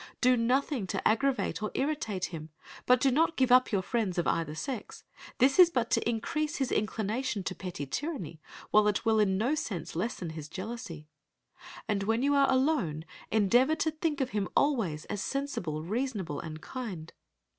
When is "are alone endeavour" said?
12.33-13.75